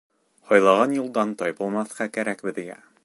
Һайлаған 0.51 0.95
юлдан 0.99 1.35
тайпылмаҫҡа 1.43 2.09
кәрәк 2.17 2.43
беҙгә. 2.49 2.81